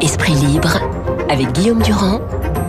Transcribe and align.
Esprit 0.00 0.34
libre 0.34 0.80
avec 1.28 1.52
Guillaume 1.52 1.82
Durand 1.82 2.20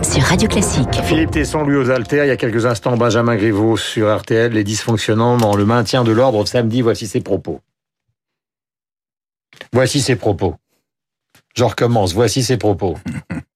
sur 0.02 0.22
Radio 0.22 0.48
Classique. 0.48 1.00
Philippe 1.04 1.32
Tesson, 1.32 1.64
lui 1.64 1.76
aux 1.76 1.90
altères. 1.90 2.24
Il 2.24 2.28
y 2.28 2.30
a 2.30 2.36
quelques 2.36 2.66
instants, 2.66 2.96
Benjamin 2.96 3.36
Griveaux 3.36 3.76
sur 3.76 4.16
RTL. 4.16 4.52
Les 4.52 4.64
dysfonctionnants 4.64 5.36
dans 5.36 5.56
le 5.56 5.64
maintien 5.64 6.04
de 6.04 6.12
l'ordre 6.12 6.46
samedi. 6.46 6.82
Voici 6.82 7.06
ses 7.06 7.20
propos. 7.20 7.60
Voici 9.72 10.00
ses 10.00 10.16
propos. 10.16 10.54
Je 11.56 11.64
recommence. 11.64 12.14
Voici 12.14 12.42
ses 12.42 12.56
propos. 12.56 12.96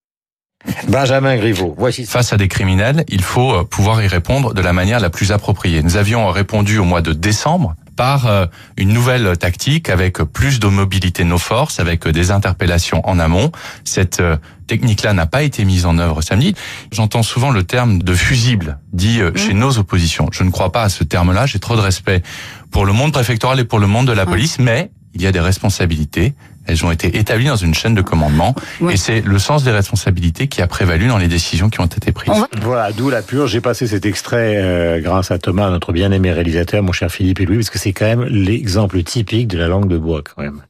Benjamin 0.88 1.36
Griveaux, 1.36 1.74
voici. 1.78 2.04
Face 2.04 2.32
à 2.32 2.36
des 2.36 2.48
criminels, 2.48 3.04
il 3.08 3.22
faut 3.22 3.52
euh, 3.52 3.64
pouvoir 3.64 4.02
y 4.02 4.08
répondre 4.08 4.54
de 4.54 4.60
la 4.60 4.72
manière 4.72 4.98
la 4.98 5.10
plus 5.10 5.30
appropriée. 5.30 5.82
Nous 5.82 5.96
avions 5.96 6.28
répondu 6.30 6.78
au 6.78 6.84
mois 6.84 7.00
de 7.00 7.12
décembre 7.12 7.74
par 7.94 8.26
euh, 8.26 8.46
une 8.76 8.92
nouvelle 8.92 9.36
tactique 9.36 9.88
avec 9.88 10.18
plus 10.18 10.58
de 10.58 10.66
mobilité 10.66 11.22
de 11.22 11.28
nos 11.28 11.38
forces, 11.38 11.78
avec 11.78 12.06
des 12.08 12.32
interpellations 12.32 13.08
en 13.08 13.20
amont. 13.20 13.52
Cette 13.84 14.18
euh, 14.18 14.36
technique-là 14.66 15.12
n'a 15.12 15.26
pas 15.26 15.42
été 15.44 15.64
mise 15.64 15.86
en 15.86 15.96
œuvre 15.98 16.22
samedi. 16.22 16.54
J'entends 16.90 17.22
souvent 17.22 17.50
le 17.50 17.62
terme 17.62 18.02
de 18.02 18.14
fusible 18.14 18.78
dit 18.92 19.20
mmh. 19.20 19.36
chez 19.36 19.54
nos 19.54 19.78
oppositions. 19.78 20.28
Je 20.32 20.42
ne 20.42 20.50
crois 20.50 20.72
pas 20.72 20.82
à 20.82 20.88
ce 20.88 21.04
terme-là. 21.04 21.46
J'ai 21.46 21.60
trop 21.60 21.76
de 21.76 21.80
respect 21.80 22.22
pour 22.70 22.84
le 22.84 22.92
monde 22.92 23.12
préfectoral 23.12 23.60
et 23.60 23.64
pour 23.64 23.78
le 23.78 23.86
monde 23.86 24.08
de 24.08 24.12
la 24.12 24.26
police, 24.26 24.58
mais 24.58 24.90
il 25.14 25.22
y 25.22 25.26
a 25.26 25.32
des 25.32 25.40
responsabilités. 25.40 26.34
Elles 26.68 26.84
ont 26.84 26.90
été 26.90 27.18
établies 27.18 27.46
dans 27.46 27.56
une 27.56 27.72
chaîne 27.74 27.94
de 27.94 28.02
commandement 28.02 28.54
et 28.90 28.98
c'est 28.98 29.22
le 29.22 29.38
sens 29.38 29.64
des 29.64 29.70
responsabilités 29.70 30.48
qui 30.48 30.60
a 30.60 30.66
prévalu 30.66 31.08
dans 31.08 31.16
les 31.16 31.26
décisions 31.26 31.70
qui 31.70 31.80
ont 31.80 31.86
été 31.86 32.12
prises. 32.12 32.44
Voilà, 32.60 32.92
d'où 32.92 33.08
la 33.08 33.22
pure. 33.22 33.46
J'ai 33.46 33.62
passé 33.62 33.86
cet 33.86 34.04
extrait 34.04 34.56
euh, 34.58 35.00
grâce 35.00 35.30
à 35.30 35.38
Thomas, 35.38 35.70
notre 35.70 35.92
bien-aimé 35.92 36.30
réalisateur, 36.30 36.82
mon 36.82 36.92
cher 36.92 37.10
Philippe 37.10 37.40
et 37.40 37.46
Louis, 37.46 37.56
parce 37.56 37.70
que 37.70 37.78
c'est 37.78 37.94
quand 37.94 38.04
même 38.04 38.24
l'exemple 38.24 39.02
typique 39.02 39.48
de 39.48 39.56
la 39.56 39.66
langue 39.66 39.88
de 39.88 39.96
bois, 39.96 40.22
quand 40.22 40.42
même. 40.42 40.62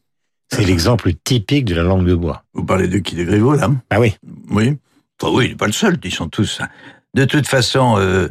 C'est 0.50 0.64
l'exemple 0.64 1.12
typique 1.24 1.64
de 1.64 1.74
la 1.74 1.82
langue 1.82 2.06
de 2.06 2.14
bois. 2.14 2.44
Vous 2.54 2.64
parlez 2.64 2.86
de 2.86 2.98
qui 2.98 3.16
De 3.16 3.24
Griveaux, 3.24 3.54
là? 3.54 3.68
Ah 3.90 3.98
oui. 3.98 4.16
Oui. 4.50 4.78
Enfin, 5.20 5.34
oui, 5.34 5.46
il 5.46 5.50
n'est 5.50 5.56
pas 5.56 5.66
le 5.66 5.72
seul, 5.72 5.98
ils 6.04 6.14
sont 6.14 6.28
tous. 6.28 6.60
Hein. 6.60 6.68
De 7.14 7.24
toute 7.24 7.48
façon, 7.48 7.96
euh, 7.98 8.28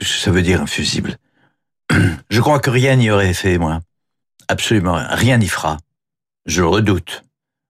ça 0.00 0.30
veut 0.30 0.42
dire 0.42 0.60
infusible? 0.60 1.16
Je 2.30 2.40
crois 2.42 2.60
que 2.60 2.68
rien 2.68 2.96
n'y 2.96 3.10
aurait 3.10 3.32
fait, 3.32 3.56
moi. 3.56 3.80
Absolument 4.48 4.98
rien 5.10 5.38
n'y 5.38 5.48
fera. 5.48 5.76
Je 6.46 6.62
le 6.62 6.68
redoute. 6.68 7.24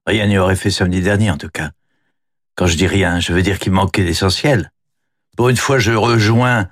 Rien 0.07 0.27
n'y 0.27 0.39
aurait 0.39 0.57
fait 0.57 0.71
samedi 0.71 1.01
dernier, 1.01 1.31
en 1.31 1.37
tout 1.37 1.51
cas. 1.51 1.71
Quand 2.55 2.67
je 2.67 2.77
dis 2.77 2.87
rien, 2.87 3.21
je 3.21 3.33
veux 3.33 3.43
dire 3.43 3.59
qu'il 3.59 3.73
manquait 3.73 4.05
l'essentiel. 4.05 4.71
Pour 5.37 5.49
une 5.49 5.57
fois, 5.57 5.79
je 5.79 5.93
rejoins 5.93 6.69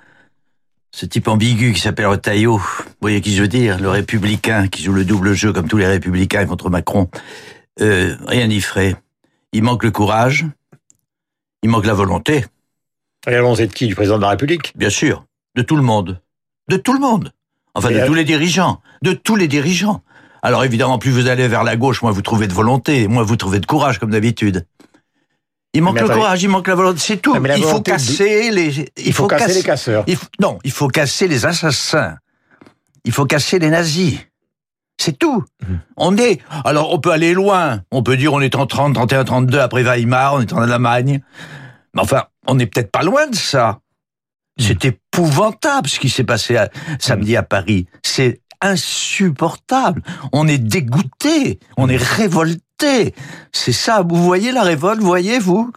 ce 0.91 1.07
type 1.07 1.29
ambigu 1.29 1.73
qui 1.73 1.81
s'appelle 1.81 2.07
Retailleau. 2.07 2.57
Vous 2.57 2.85
voyez 3.01 3.21
qui 3.21 3.35
je 3.35 3.43
veux 3.43 3.49
dire? 3.49 3.79
Le 3.79 3.91
républicain 3.91 4.69
qui 4.69 4.83
joue 4.83 4.93
le 4.93 5.05
double 5.05 5.35
jeu 5.35 5.53
comme 5.53 5.69
tous 5.69 5.77
les 5.77 5.87
républicains 5.87 6.47
contre 6.47 6.71
Macron. 6.71 7.11
Euh, 7.81 8.17
rien 8.27 8.47
n'y 8.47 8.61
ferait. 8.61 8.97
Il 9.53 9.63
manque 9.63 9.85
le 9.85 9.91
courage. 9.91 10.47
Il 11.63 11.71
manque 11.71 11.87
la 11.87 11.95
volonté. 11.95 12.47
La 13.27 13.41
volonté 13.43 13.67
de 13.67 13.73
qui? 13.73 13.87
Du 13.87 13.95
président 13.95 14.17
de 14.17 14.23
la 14.23 14.31
République? 14.31 14.73
Bien 14.77 14.91
sûr. 14.91 15.25
De 15.55 15.63
tout 15.63 15.77
le 15.77 15.83
monde. 15.83 16.21
De 16.69 16.77
tout 16.77 16.93
le 16.93 17.01
monde. 17.01 17.33
Enfin, 17.77 17.91
de 17.91 18.07
tous 18.07 18.15
les 18.15 18.25
dirigeants. 18.25 18.81
De 19.03 19.13
tous 19.13 19.37
les 19.37 19.49
dirigeants. 19.49 20.03
Alors 20.43 20.65
évidemment, 20.65 20.99
plus 20.99 21.11
vous 21.11 21.27
allez 21.29 21.47
vers 21.49 21.65
la 21.65 21.77
gauche, 21.77 22.03
moins 22.03 22.11
vous 22.11 22.23
trouvez 22.23 22.47
de 22.47 22.53
volonté, 22.53 23.07
moins 23.09 23.23
vous 23.23 23.37
trouvez 23.37 23.61
de 23.61 23.67
courage, 23.67 23.99
comme 23.99 24.11
d'habitude. 24.11 24.67
Il 25.75 25.83
manque 25.83 26.01
le 26.01 26.09
courage, 26.09 26.43
il 26.43 26.49
manque 26.49 26.69
la 26.69 26.75
volonté, 26.75 27.01
c'est 27.01 27.17
tout. 27.19 27.37
Il 27.37 27.65
faut 27.65 27.83
casser 27.83 28.51
les... 28.51 28.87
Il, 28.97 29.13
faut, 29.13 29.27
casser, 29.27 29.53
les 29.53 29.63
casseurs. 29.63 30.05
Non, 30.41 30.59
il 30.65 30.71
faut 30.71 30.89
casser 30.89 31.29
les 31.29 31.45
assassins. 31.45 32.17
Il 33.05 33.13
faut 33.13 33.27
casser 33.27 33.59
les 33.59 33.69
nazis. 33.69 34.19
C'est 34.99 35.19
tout. 35.19 35.45
Mhm. 35.69 35.81
On 35.99 36.17
est... 36.17 36.41
Alors, 36.65 36.95
on 36.95 36.99
peut 36.99 37.11
aller 37.11 37.35
loin. 37.35 37.83
On 37.91 38.03
peut 38.03 38.17
dire 38.17 38.33
on 38.33 38.41
est 38.41 38.55
en 38.55 38.67
30, 38.67 38.95
31, 38.95 39.25
32 39.25 39.59
après 39.59 39.83
Weimar, 39.83 40.35
on 40.35 40.41
est 40.41 40.53
en 40.55 40.63
Allemagne. 40.63 41.21
Mais 41.93 42.01
enfin, 42.01 42.25
on 42.47 42.55
n'est 42.55 42.67
peut-être 42.67 42.91
pas 42.91 43.03
loin 43.03 43.27
de 43.27 43.35
ça. 43.35 43.81
Mhm. 44.59 44.65
Épouvantable 45.17 45.89
ce 45.89 45.99
qui 45.99 46.11
s'est 46.11 46.25
passé 46.25 46.59
samedi 46.99 47.37
à 47.37 47.43
Paris. 47.43 47.87
C'est 48.03 48.41
insupportable. 48.61 50.03
On 50.33 50.47
est 50.47 50.59
dégoûté, 50.59 51.59
on 51.79 51.89
est 51.89 51.97
révolté. 51.97 53.15
C'est 53.53 53.73
ça, 53.73 54.05
vous 54.07 54.23
voyez 54.23 54.53
la 54.53 54.63
révolte, 54.63 55.01
voyez-vous 55.01 55.73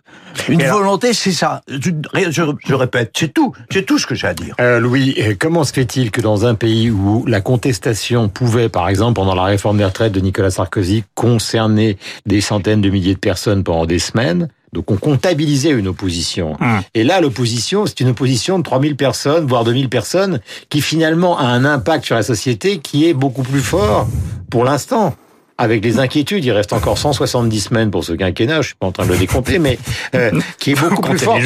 Une 0.49 0.63
volonté, 0.63 1.13
c'est 1.13 1.31
ça. 1.31 1.61
Je, 1.69 1.91
je, 2.29 2.73
répète, 2.73 3.11
c'est 3.17 3.33
tout. 3.33 3.53
C'est 3.71 3.85
tout 3.85 3.97
ce 3.97 4.05
que 4.05 4.15
j'ai 4.15 4.27
à 4.27 4.33
dire. 4.33 4.55
Euh, 4.59 4.81
Louis, 4.81 5.15
comment 5.39 5.63
se 5.63 5.71
fait-il 5.71 6.11
que 6.11 6.19
dans 6.19 6.45
un 6.45 6.55
pays 6.55 6.91
où 6.91 7.25
la 7.25 7.39
contestation 7.39 8.27
pouvait, 8.27 8.67
par 8.67 8.89
exemple, 8.89 9.13
pendant 9.13 9.35
la 9.35 9.43
réforme 9.43 9.77
des 9.77 9.85
retraites 9.85 10.11
de 10.11 10.19
Nicolas 10.19 10.51
Sarkozy, 10.51 11.05
concerner 11.15 11.97
des 12.25 12.41
centaines 12.41 12.81
de 12.81 12.89
milliers 12.89 13.13
de 13.13 13.19
personnes 13.19 13.63
pendant 13.63 13.85
des 13.85 13.99
semaines, 13.99 14.49
donc 14.73 14.91
on 14.91 14.97
comptabilisait 14.97 15.71
une 15.71 15.87
opposition. 15.87 16.57
Hum. 16.59 16.81
Et 16.93 17.03
là, 17.03 17.21
l'opposition, 17.21 17.85
c'est 17.85 17.99
une 17.99 18.09
opposition 18.09 18.59
de 18.59 18.63
3000 18.63 18.95
personnes, 18.95 19.45
voire 19.45 19.63
2000 19.63 19.89
personnes, 19.89 20.41
qui 20.69 20.81
finalement 20.81 21.37
a 21.37 21.45
un 21.45 21.65
impact 21.65 22.05
sur 22.05 22.15
la 22.15 22.23
société 22.23 22.79
qui 22.79 23.07
est 23.07 23.13
beaucoup 23.13 23.43
plus 23.43 23.61
fort 23.61 24.07
pour 24.49 24.63
l'instant 24.63 25.15
avec 25.59 25.83
les 25.83 25.99
inquiétudes. 25.99 26.43
Il 26.45 26.51
reste 26.51 26.73
encore 26.73 26.97
170 26.97 27.59
semaines 27.59 27.91
pour 27.91 28.03
ce 28.03 28.13
quinquennat. 28.13 28.61
Je 28.61 28.67
suis 28.67 28.75
pas 28.75 28.87
en 28.87 28.91
train 28.91 29.05
de 29.05 29.11
le 29.11 29.17
décompter, 29.17 29.59
mais 29.59 29.77
euh, 30.15 30.31
qui 30.57 30.71
est 30.71 30.79
beaucoup 30.79 31.01
plus 31.01 31.19
fort. 31.19 31.37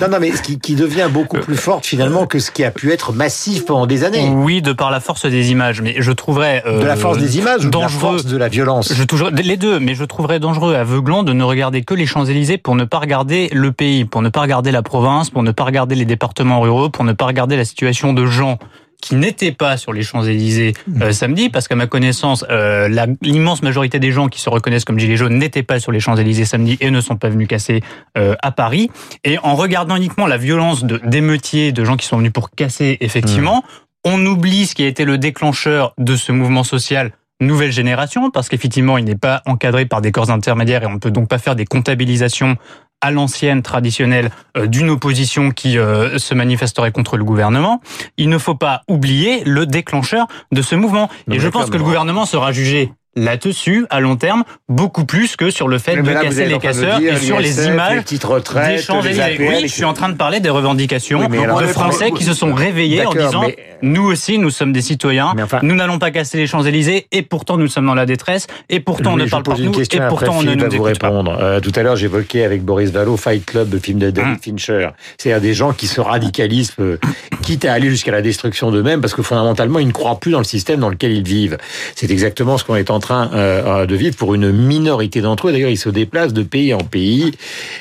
Non, 0.00 0.08
non, 0.10 0.16
mais 0.20 0.30
qui, 0.30 0.58
qui 0.58 0.74
devient 0.74 1.08
beaucoup 1.10 1.38
plus 1.38 1.56
forte 1.56 1.86
finalement 1.86 2.26
que 2.26 2.38
ce 2.38 2.50
qui 2.50 2.64
a 2.64 2.70
pu 2.70 2.90
être 2.92 3.12
massif 3.12 3.66
pendant 3.66 3.86
des 3.86 4.04
années. 4.04 4.28
Oui, 4.34 4.62
de 4.62 4.72
par 4.72 4.90
la 4.90 5.00
force 5.00 5.26
des 5.26 5.50
images, 5.50 5.82
mais 5.82 5.96
je 5.98 6.12
trouverais 6.12 6.62
euh, 6.66 6.80
de 6.80 6.86
la 6.86 6.96
force 6.96 7.18
des 7.18 7.38
images 7.38 7.66
ou 7.66 7.70
de 7.70 7.78
la 7.78 7.88
force 7.88 8.24
de 8.24 8.36
la 8.36 8.48
violence. 8.48 8.92
Je 8.92 9.04
toujours 9.04 9.30
les 9.30 9.56
deux, 9.58 9.78
mais 9.78 9.94
je 9.94 10.04
trouverais 10.04 10.40
dangereux, 10.40 10.74
aveuglant 10.74 11.22
de 11.22 11.34
ne 11.34 11.44
regarder 11.44 11.82
que 11.82 11.94
les 11.94 12.06
Champs 12.06 12.24
Élysées 12.24 12.56
pour 12.56 12.74
ne 12.74 12.84
pas 12.84 12.98
regarder 12.98 13.48
le 13.52 13.70
pays, 13.72 14.06
pour 14.06 14.22
ne 14.22 14.30
pas 14.30 14.40
regarder 14.40 14.72
la 14.72 14.82
province, 14.82 15.28
pour 15.28 15.42
ne 15.42 15.52
pas 15.52 15.64
regarder 15.64 15.94
les 15.94 16.06
départements 16.06 16.60
ruraux, 16.60 16.88
pour 16.88 17.04
ne 17.04 17.12
pas 17.12 17.26
regarder 17.26 17.56
la 17.56 17.66
situation 17.66 18.14
de 18.14 18.24
gens 18.24 18.58
qui 19.00 19.14
n'étaient 19.14 19.52
pas 19.52 19.76
sur 19.76 19.92
les 19.92 20.02
Champs-Élysées 20.02 20.74
euh, 21.00 21.12
samedi, 21.12 21.50
parce 21.50 21.68
qu'à 21.68 21.76
ma 21.76 21.86
connaissance, 21.86 22.44
euh, 22.50 22.88
l'immense 23.22 23.62
majorité 23.62 24.00
des 24.00 24.10
gens 24.10 24.28
qui 24.28 24.40
se 24.40 24.50
reconnaissent 24.50 24.84
comme 24.84 24.98
gilets 24.98 25.16
jaunes 25.16 25.38
n'étaient 25.38 25.62
pas 25.62 25.78
sur 25.78 25.92
les 25.92 26.00
Champs-Élysées 26.00 26.44
samedi 26.44 26.76
et 26.80 26.90
ne 26.90 27.00
sont 27.00 27.16
pas 27.16 27.28
venus 27.28 27.46
casser 27.46 27.82
euh, 28.16 28.34
à 28.42 28.50
Paris. 28.50 28.90
Et 29.24 29.38
en 29.38 29.54
regardant 29.54 29.96
uniquement 29.96 30.26
la 30.26 30.36
violence 30.36 30.84
de 30.84 31.00
d'émeutiers, 31.04 31.72
de 31.72 31.84
gens 31.84 31.96
qui 31.96 32.06
sont 32.06 32.18
venus 32.18 32.32
pour 32.32 32.50
casser, 32.50 32.98
effectivement, 33.00 33.62
on 34.04 34.24
oublie 34.26 34.66
ce 34.66 34.74
qui 34.74 34.82
a 34.82 34.88
été 34.88 35.04
le 35.04 35.16
déclencheur 35.16 35.94
de 35.98 36.16
ce 36.16 36.32
mouvement 36.32 36.64
social 36.64 37.12
nouvelle 37.40 37.70
génération, 37.70 38.30
parce 38.30 38.48
qu'effectivement, 38.48 38.98
il 38.98 39.04
n'est 39.04 39.14
pas 39.14 39.42
encadré 39.46 39.86
par 39.86 40.00
des 40.00 40.10
corps 40.10 40.30
intermédiaires 40.30 40.82
et 40.82 40.86
on 40.86 40.94
ne 40.94 40.98
peut 40.98 41.12
donc 41.12 41.28
pas 41.28 41.38
faire 41.38 41.54
des 41.54 41.66
comptabilisations 41.66 42.56
à 43.00 43.10
l'ancienne 43.10 43.62
traditionnelle 43.62 44.30
euh, 44.56 44.66
d'une 44.66 44.90
opposition 44.90 45.50
qui 45.50 45.78
euh, 45.78 46.18
se 46.18 46.34
manifesterait 46.34 46.92
contre 46.92 47.16
le 47.16 47.24
gouvernement, 47.24 47.80
il 48.16 48.28
ne 48.28 48.38
faut 48.38 48.54
pas 48.54 48.82
oublier 48.88 49.42
le 49.44 49.66
déclencheur 49.66 50.26
de 50.52 50.62
ce 50.62 50.74
mouvement. 50.74 51.08
Et 51.30 51.38
je 51.38 51.48
pense 51.48 51.70
que 51.70 51.76
le 51.76 51.84
gouvernement 51.84 52.26
sera 52.26 52.52
jugé 52.52 52.92
là-dessus, 53.18 53.86
à 53.90 54.00
long 54.00 54.16
terme, 54.16 54.44
beaucoup 54.68 55.04
plus 55.04 55.36
que 55.36 55.50
sur 55.50 55.68
le 55.68 55.78
fait 55.78 55.96
de 55.96 56.12
casser 56.12 56.46
les 56.46 56.58
casseurs 56.58 57.00
et 57.00 57.16
sur 57.16 57.38
les 57.38 57.66
images 57.66 58.04
des 58.04 58.78
Champs-Élysées. 58.78 59.36
Oui, 59.38 59.62
je 59.62 59.66
suis 59.66 59.84
en 59.84 59.92
train 59.92 60.08
de 60.08 60.16
parler 60.16 60.40
des 60.40 60.50
revendications 60.50 61.28
de 61.28 61.66
Français 61.66 62.10
qui 62.10 62.24
se 62.24 62.34
sont 62.34 62.54
réveillés 62.54 63.06
en 63.06 63.12
disant 63.12 63.44
nous 63.82 64.04
aussi, 64.04 64.38
nous 64.38 64.50
sommes 64.50 64.72
des 64.72 64.82
citoyens, 64.82 65.34
nous 65.62 65.74
n'allons 65.74 65.98
pas 65.98 66.10
casser 66.10 66.38
les 66.38 66.46
Champs-Élysées 66.46 67.06
et 67.12 67.22
pourtant 67.22 67.56
nous 67.56 67.68
sommes 67.68 67.86
dans 67.86 67.94
la 67.94 68.06
détresse 68.06 68.46
et 68.68 68.80
pourtant 68.80 69.12
on 69.12 69.16
ne 69.16 69.26
parle 69.26 69.42
pas 69.42 69.54
de 69.54 69.62
nous 69.62 69.80
et 69.80 70.00
pourtant 70.08 70.38
on 70.38 70.42
ne 70.42 70.54
nous 70.54 70.70
vous 70.70 70.82
répondre. 70.82 71.36
Euh, 71.40 71.60
tout 71.60 71.72
à 71.74 71.82
l'heure, 71.82 71.96
j'évoquais 71.96 72.44
avec 72.44 72.64
Boris 72.64 72.90
Vallot 72.90 73.16
Fight 73.16 73.44
Club, 73.44 73.72
le 73.72 73.78
film 73.78 73.98
de 73.98 74.10
David 74.10 74.32
hum. 74.32 74.38
Fincher. 74.40 74.88
C'est-à-dire 75.16 75.40
des 75.40 75.54
gens 75.54 75.72
qui 75.72 75.86
se 75.86 76.00
radicalisent, 76.00 76.72
euh, 76.80 76.98
quitte 77.42 77.64
à 77.64 77.72
aller 77.72 77.90
jusqu'à 77.90 78.12
la 78.12 78.22
destruction 78.22 78.70
d'eux-mêmes 78.70 79.00
parce 79.00 79.14
que 79.14 79.22
fondamentalement, 79.22 79.78
ils 79.78 79.86
ne 79.86 79.92
croient 79.92 80.18
plus 80.18 80.32
dans 80.32 80.38
le 80.38 80.44
système 80.44 80.80
dans 80.80 80.90
lequel 80.90 81.12
ils 81.12 81.26
vivent. 81.26 81.58
C'est 81.94 82.10
exactement 82.10 82.58
ce 82.58 82.64
qu'on 82.64 82.76
est 82.76 82.90
en 82.90 83.00
train 83.00 83.07
euh, 83.10 83.86
de 83.86 83.94
vivre 83.96 84.16
pour 84.16 84.34
une 84.34 84.52
minorité 84.52 85.20
d'entre 85.20 85.48
eux. 85.48 85.52
D'ailleurs, 85.52 85.70
ils 85.70 85.78
se 85.78 85.88
déplacent 85.88 86.32
de 86.32 86.42
pays 86.42 86.74
en 86.74 86.78
pays, 86.78 87.32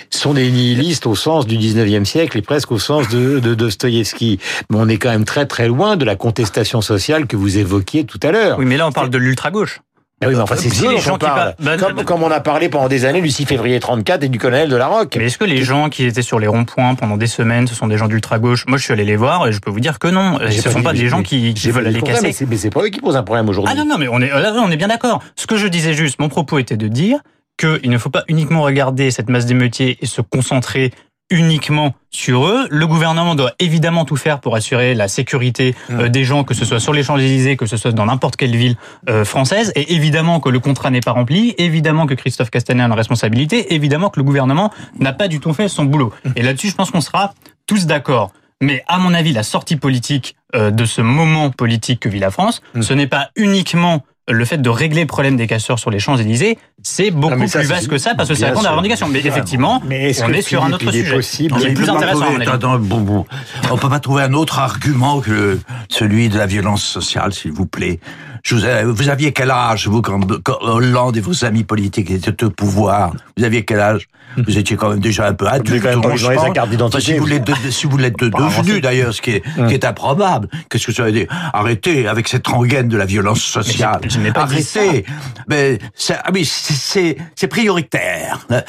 sont 0.09 0.33
des 0.33 0.49
nihilistes 0.49 1.07
au 1.07 1.15
sens 1.15 1.47
du 1.47 1.57
19e 1.57 2.05
siècle 2.05 2.37
et 2.37 2.41
presque 2.41 2.71
au 2.71 2.79
sens 2.79 3.09
de, 3.09 3.39
de 3.39 3.55
Dostoïevski. 3.55 4.39
Mais 4.69 4.77
on 4.79 4.87
est 4.87 4.97
quand 4.97 5.09
même 5.09 5.25
très 5.25 5.45
très 5.45 5.67
loin 5.67 5.97
de 5.97 6.05
la 6.05 6.15
contestation 6.15 6.81
sociale 6.81 7.27
que 7.27 7.35
vous 7.35 7.57
évoquiez 7.57 8.03
tout 8.05 8.19
à 8.23 8.31
l'heure. 8.31 8.59
Oui, 8.59 8.65
mais 8.65 8.77
là 8.77 8.87
on 8.87 8.91
parle 8.91 9.09
de 9.09 9.17
l'ultra-gauche. 9.17 9.81
Ah 10.19 10.27
oui, 10.27 10.33
mais 10.33 10.41
enfin, 10.41 10.55
c'est 10.57 10.69
si 10.69 10.87
les 10.87 10.97
gens 10.97 11.19
parlent. 11.19 11.53
Bah, 11.59 11.77
comme, 11.77 12.03
comme, 12.03 12.23
on 12.23 12.31
a 12.31 12.39
parlé 12.39 12.69
pendant 12.69 12.87
des 12.87 13.05
années 13.05 13.21
du 13.21 13.29
6 13.29 13.45
février 13.45 13.79
34 13.79 14.23
et 14.23 14.29
du 14.29 14.39
colonel 14.39 14.67
de 14.67 14.75
la 14.75 14.87
Roque. 14.87 15.15
Mais 15.15 15.25
est-ce 15.25 15.37
que 15.37 15.45
les 15.45 15.61
gens 15.61 15.89
qui 15.89 16.05
étaient 16.05 16.23
sur 16.23 16.39
les 16.39 16.47
ronds-points 16.47 16.95
pendant 16.95 17.17
des 17.17 17.27
semaines, 17.27 17.67
ce 17.67 17.75
sont 17.75 17.87
des 17.87 17.97
gens 17.97 18.07
d'ultra-gauche? 18.07 18.65
Moi, 18.67 18.79
je 18.79 18.83
suis 18.83 18.93
allé 18.93 19.05
les 19.05 19.15
voir 19.15 19.47
et 19.47 19.51
je 19.51 19.59
peux 19.59 19.69
vous 19.69 19.79
dire 19.79 19.99
que 19.99 20.07
non. 20.07 20.39
Ce 20.39 20.67
ne 20.67 20.73
sont 20.73 20.81
pas 20.81 20.93
des 20.93 21.07
gens 21.07 21.21
qui, 21.21 21.53
qui 21.53 21.69
veulent 21.69 21.85
aller 21.85 22.01
casser. 22.01 22.47
Mais 22.47 22.57
c'est 22.57 22.71
pas 22.71 22.81
eux 22.81 22.89
qui 22.89 22.99
posent 22.99 23.15
un 23.15 23.23
problème 23.23 23.47
aujourd'hui. 23.47 23.71
Ah 23.75 23.79
non, 23.79 23.85
non, 23.85 23.99
mais 23.99 24.07
on 24.07 24.19
est, 24.19 24.29
là, 24.29 24.53
on 24.57 24.71
est 24.71 24.77
bien 24.77 24.87
d'accord. 24.87 25.21
Ce 25.35 25.45
que 25.45 25.55
je 25.55 25.67
disais 25.67 25.93
juste, 25.93 26.19
mon 26.19 26.29
propos 26.29 26.57
était 26.57 26.77
de 26.77 26.87
dire 26.87 27.19
qu'il 27.57 27.89
ne 27.89 27.97
faut 27.97 28.09
pas 28.09 28.23
uniquement 28.27 28.63
regarder 28.63 29.11
cette 29.11 29.29
masse 29.29 29.45
d'émeutiers 29.45 29.97
et 30.01 30.05
se 30.07 30.21
concentrer 30.21 30.91
uniquement 31.29 31.93
sur 32.09 32.45
eux. 32.47 32.67
Le 32.69 32.87
gouvernement 32.87 33.35
doit 33.35 33.53
évidemment 33.59 34.05
tout 34.05 34.15
faire 34.15 34.39
pour 34.39 34.55
assurer 34.55 34.95
la 34.95 35.07
sécurité 35.07 35.75
euh, 35.91 36.07
des 36.07 36.23
gens, 36.23 36.43
que 36.43 36.53
ce 36.53 36.65
soit 36.65 36.79
sur 36.79 36.93
les 36.93 37.03
Champs-Élysées, 37.03 37.57
que 37.57 37.65
ce 37.65 37.77
soit 37.77 37.91
dans 37.91 38.05
n'importe 38.05 38.35
quelle 38.35 38.55
ville 38.55 38.75
euh, 39.09 39.25
française. 39.25 39.71
Et 39.75 39.93
évidemment 39.93 40.39
que 40.39 40.49
le 40.49 40.59
contrat 40.59 40.89
n'est 40.89 41.01
pas 41.01 41.11
rempli, 41.11 41.53
évidemment 41.57 42.05
que 42.05 42.13
Christophe 42.13 42.49
Castaner 42.49 42.83
a 42.83 42.85
une 42.85 42.93
responsabilité, 42.93 43.73
évidemment 43.73 44.09
que 44.09 44.19
le 44.19 44.23
gouvernement 44.23 44.71
n'a 44.99 45.13
pas 45.13 45.27
du 45.27 45.39
tout 45.39 45.53
fait 45.53 45.67
son 45.67 45.83
boulot. 45.83 46.13
Et 46.35 46.41
là-dessus, 46.41 46.69
je 46.69 46.75
pense 46.75 46.91
qu'on 46.91 47.01
sera 47.01 47.33
tous 47.65 47.85
d'accord. 47.85 48.31
Mais 48.61 48.83
à 48.87 48.97
mon 48.97 49.13
avis, 49.13 49.33
la 49.33 49.43
sortie 49.43 49.75
politique 49.75 50.35
euh, 50.55 50.71
de 50.71 50.85
ce 50.85 51.01
moment 51.01 51.51
politique 51.51 51.99
que 51.99 52.09
vit 52.09 52.19
la 52.19 52.31
France, 52.31 52.61
ce 52.79 52.93
n'est 52.93 53.07
pas 53.07 53.29
uniquement 53.35 54.03
le 54.29 54.45
fait 54.45 54.57
de 54.57 54.69
régler 54.69 55.01
le 55.01 55.07
problème 55.07 55.37
des 55.37 55.47
casseurs 55.47 55.79
sur 55.79 55.89
les 55.89 55.99
Champs-Élysées, 55.99 56.57
c'est 56.83 57.11
beaucoup 57.11 57.47
ça, 57.47 57.59
plus 57.59 57.67
vaste 57.67 57.87
que 57.87 57.97
ça 57.97 58.13
parce 58.15 58.27
que 58.29 58.35
ça 58.35 58.47
répond 58.47 58.59
à 58.59 58.63
la 58.63 58.69
revendication. 58.71 59.07
Mais 59.07 59.19
effectivement, 59.19 59.81
Mais 59.85 60.11
on 60.23 60.29
est 60.33 60.41
sur 60.41 60.63
un 60.63 60.73
autre 60.73 60.91
sujet. 60.91 61.13
possible- 61.13 61.55
est 61.61 61.67
Mais 61.69 61.73
plus 61.73 61.89
intéressant. 61.89 62.77
bon, 62.79 63.01
bon. 63.01 63.25
On 63.71 63.77
peut 63.77 63.89
pas 63.89 63.99
trouver 63.99 64.23
un 64.23 64.33
autre 64.33 64.59
argument 64.59 65.21
que 65.21 65.59
celui 65.89 66.29
de 66.29 66.37
la 66.37 66.45
violence 66.45 66.83
sociale, 66.83 67.33
s'il 67.33 67.51
vous 67.51 67.65
plaît? 67.65 67.99
Je 68.43 68.55
vous, 68.55 68.93
vous 68.93 69.09
aviez 69.09 69.31
quel 69.33 69.51
âge, 69.51 69.87
vous, 69.87 70.01
quand, 70.01 70.19
quand 70.43 70.57
Hollande 70.61 71.17
et 71.17 71.21
vos 71.21 71.45
amis 71.45 71.63
politiques 71.63 72.11
étaient 72.11 72.43
au 72.43 72.49
pouvoir? 72.49 73.11
Vous 73.37 73.43
aviez 73.43 73.63
quel 73.65 73.79
âge? 73.79 74.07
Vous 74.45 74.57
étiez 74.57 74.75
quand 74.75 74.89
même 74.89 74.99
déjà 74.99 75.25
un 75.27 75.33
peu 75.33 75.47
adulte. 75.47 75.81
quand 75.81 75.89
même 75.89 76.01
pas 76.01 76.09
les 76.09 76.69
d'identité. 76.69 76.83
Enfin, 76.83 76.99
si 76.99 77.17
vous 77.17 77.25
l'êtes 77.25 77.49
si 77.71 77.87
vous 77.87 77.97
l'êtes 77.97 78.19
devenu, 78.19 78.81
d'ailleurs, 78.81 79.13
ce 79.13 79.21
qui 79.21 79.31
est, 79.31 79.43
qui 79.67 79.73
est 79.73 79.83
improbable. 79.85 80.47
Qu'est-ce 80.69 80.85
que 80.85 80.91
ça 80.93 81.03
veut 81.03 81.11
dire? 81.11 81.27
Arrêtez 81.53 82.07
avec 82.07 82.27
cette 82.27 82.45
rengaine 82.47 82.87
de 82.87 82.97
la 82.97 83.05
violence 83.05 83.41
sociale. 83.41 83.99
je 84.07 84.19
n'ai 84.19 84.31
pas 84.31 84.41
Arrêtez. 84.41 85.05
Mais 85.49 85.79
c'est, 85.95 86.15
ah 86.23 86.29
oui, 86.33 86.45
c'est- 86.45 87.17
prioritaire. 87.47 88.45
La- 88.49 88.63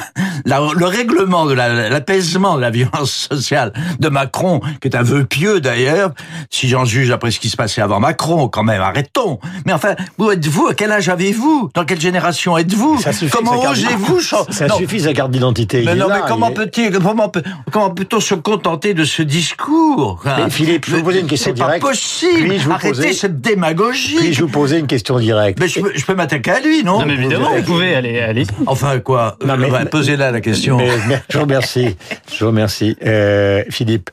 la- 0.47 0.61
le 0.75 0.87
règlement 0.87 1.45
de 1.47 1.53
la, 1.53 1.89
l'apaisement 1.91 2.57
de 2.57 2.63
la 2.63 2.71
violence 2.71 3.29
sociale 3.31 3.73
de 3.99 4.09
Macron, 4.09 4.61
qui 4.81 4.89
est 4.89 4.97
un 4.97 5.03
vœu 5.03 5.25
pieux 5.25 5.61
d'ailleurs, 5.61 6.13
si 6.51 6.69
j'en 6.69 6.85
juge 6.85 7.11
après 7.11 7.31
ce 7.31 7.41
qui 7.41 7.51
se 7.51 7.57
passait 7.57 7.83
avant 7.83 8.01
Macron, 8.01 8.49
quand 8.49 8.63
même, 8.65 8.81
arrêtons. 8.81 9.39
Mais 9.67 9.73
enfin, 9.73 9.95
vous 10.17 10.31
êtes-vous, 10.31 10.69
à 10.69 10.75
quel 10.75 10.93
âge 10.93 11.09
avez-vous? 11.09 11.71
Dans 11.75 11.85
quelle 11.85 12.01
génération 12.01 12.57
êtes-vous? 12.59 13.01
Ça 13.01 13.13
suffit, 13.13 13.31
Comment 13.31 13.57
sa 13.57 13.63
carte- 13.63 13.73
osez-vous 13.79 14.21
Ça 14.21 14.69
suffit, 14.77 15.01
sa 15.01 15.13
carte 15.13 15.31
d'identité. 15.31 15.79
mais 15.85 15.93
il 15.93 15.97
est 15.99 16.01
non, 16.01 16.09
là, 16.09 16.21
mais 16.23 16.29
comment 16.29 16.51
est- 16.51 16.55
peut-il, 16.55 16.91
comment, 16.99 17.29
peut, 17.29 17.43
comment 17.71 17.91
peut-on 17.91 18.21
se 18.21 18.35
contenter 18.35 18.95
de 18.95 19.05
ce 19.05 19.23
discours? 19.23 20.21
Hein 20.25 20.37
Mais 20.45 20.51
Philippe, 20.51 20.87
je 20.87 20.93
vais 20.93 20.99
vous 20.99 21.05
poser 21.05 21.21
une 21.21 21.27
question 21.27 21.53
C'est 21.55 21.61
pas 21.61 21.67
directe. 21.67 21.87
possible. 21.87 22.49
Puis-je 22.49 22.65
vous 22.65 22.73
Arrêtez 22.73 22.89
poser- 22.89 23.13
cette 23.13 23.41
démagogie. 23.41 24.17
Puis-je 24.17 24.43
vous 24.43 24.49
poser 24.49 24.79
une 24.79 24.87
question 24.87 25.19
directe? 25.19 25.59
Mais 25.61 25.69
je 25.69 25.81
peux, 25.81 25.93
je 25.95 26.05
peux 26.05 26.15
m'attaquer 26.15 26.51
à 26.51 26.61
lui, 26.61 26.83
non? 26.85 27.01
Non, 27.01 27.07
mais 27.07 27.15
évidemment, 27.15 27.55
vous 27.57 27.63
pouvez 27.63 27.95
aller, 27.95 28.21
allez. 28.21 28.47
Enfin 28.67 28.99
quoi? 29.01 29.37
Non, 29.45 29.57
mais- 29.57 29.69
Ouais, 29.71 29.85
Posez-la 29.85 30.31
la 30.31 30.41
question. 30.41 30.77
Mais, 30.79 30.89
mais 31.09 31.23
je 31.29 31.37
vous 31.37 31.45
remercie. 31.45 31.97
Je 32.33 32.41
vous 32.45 32.51
remercie. 32.51 32.97
Euh, 33.05 33.63
Philippe, 33.71 34.11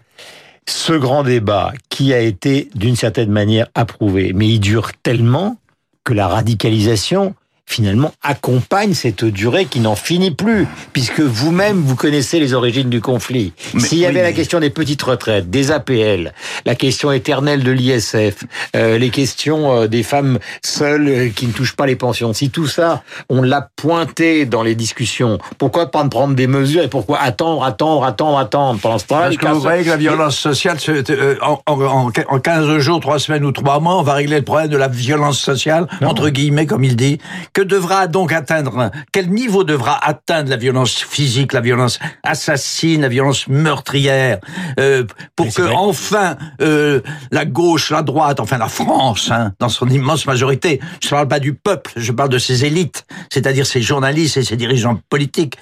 ce 0.68 0.94
grand 0.94 1.24
débat 1.24 1.74
qui 1.90 2.14
a 2.14 2.20
été 2.20 2.70
d'une 2.76 2.96
certaine 2.96 3.32
manière 3.32 3.68
approuvé, 3.76 4.34
mais 4.34 4.48
il 4.48 4.60
dure 4.60 4.92
tellement 5.04 5.58
que 6.04 6.14
la 6.14 6.28
radicalisation 6.28 7.36
finalement 7.68 8.14
accompagne 8.22 8.94
cette 8.94 9.26
durée 9.26 9.66
qui 9.66 9.80
n'en 9.80 9.96
finit 9.96 10.32
plus, 10.32 10.68
puisque 10.94 11.20
vous-même 11.22 11.82
vous 11.82 11.96
connaissez 11.96 12.40
les 12.40 12.54
origines 12.54 12.90
du 12.90 13.02
conflit. 13.02 13.54
S'il 13.80 13.98
y 13.98 14.02
oui, 14.02 14.06
avait 14.08 14.22
la 14.22 14.34
question 14.34 14.60
des 14.60 14.70
petites 14.70 15.02
retraites, 15.02 15.50
des 15.50 15.72
APL, 15.72 16.34
la 16.66 16.76
question 16.76 17.12
éternelle 17.12 17.64
de 17.64 17.72
l'ISF, 17.72 18.44
euh, 18.76 18.98
les 18.98 19.10
questions 19.10 19.72
euh, 19.82 19.88
des 19.88 20.04
femmes 20.04 20.40
seules 20.64 21.08
euh, 21.08 21.30
qui 21.36 21.48
ne 21.48 21.52
touchent 21.52 21.76
pas 21.76 21.86
les 21.88 21.96
pensions, 21.96 22.34
si 22.34 22.50
tout 22.50 22.68
ça, 22.68 23.04
on 23.30 23.42
l'a 23.42 23.68
pointé 23.76 24.46
dans 24.46 24.62
les 24.64 24.76
discussions, 24.76 25.40
pourquoi 25.58 25.92
pas 25.92 26.04
prendre 26.06 26.36
des 26.36 26.48
mesures 26.48 26.84
et 26.84 26.88
pourquoi 26.88 27.20
attendre, 27.20 27.64
attendre, 27.64 28.04
attendre, 28.06 28.38
attendre 28.38 28.80
pendant 28.80 29.00
ce 29.00 29.06
temps-là 29.06 29.24
Parce 29.26 29.38
que 29.38 29.48
vous 29.48 29.60
croyez 29.60 29.84
que 29.84 29.90
la 29.90 29.98
violence 29.98 30.38
sociale, 30.38 30.78
euh, 30.88 31.36
en, 31.42 31.60
en, 31.66 31.82
en- 31.82 32.12
en 32.30 32.40
15 32.40 32.78
jours, 32.78 33.00
3 33.00 33.18
semaines 33.20 33.44
ou 33.44 33.52
3 33.52 33.80
mois, 33.80 33.98
on 33.98 34.04
va 34.04 34.14
régler 34.14 34.38
le 34.38 34.44
problème 34.44 34.68
de 34.70 34.78
la 34.78 34.88
violence 34.88 35.40
sociale, 35.40 35.88
entre 36.04 36.30
guillemets, 36.30 36.68
comme 36.68 36.84
il 36.84 36.96
dit. 36.96 37.18
Que 37.56 37.62
devra 37.62 38.08
donc 38.08 38.34
atteindre, 38.34 38.92
quel 39.14 39.30
niveau 39.30 39.64
devra 39.64 39.98
atteindre 40.06 40.50
la 40.50 40.58
violence 40.58 40.96
physique, 40.96 41.54
la 41.54 41.62
violence 41.62 42.00
assassine, 42.22 43.04
la 43.04 43.08
violence 43.08 43.48
meurtrière, 43.48 44.40
euh, 44.78 45.06
pour 45.38 45.46
Mais 45.46 45.52
que 45.54 45.62
enfin 45.74 46.36
euh, 46.62 47.00
la 47.32 47.46
gauche, 47.46 47.92
la 47.92 48.02
droite, 48.02 48.42
enfin 48.42 48.58
la 48.58 48.68
France, 48.68 49.32
hein, 49.32 49.54
dans 49.60 49.70
son 49.70 49.88
immense 49.88 50.26
majorité, 50.26 50.82
je 51.02 51.08
ne 51.08 51.12
parle 51.12 51.30
pas 51.30 51.40
du 51.40 51.54
peuple, 51.54 51.92
je 51.96 52.12
parle 52.12 52.28
de 52.28 52.40
ses 52.40 52.66
élites, 52.66 53.06
c'est-à-dire 53.32 53.66
ses 53.66 53.82
journalistes 53.82 54.36
et 54.36 54.44
ses 54.44 54.58
dirigeants 54.58 55.00
politiques. 55.10 55.58